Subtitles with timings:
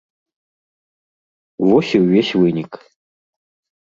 [1.67, 2.71] Вось і ўвесь вынік.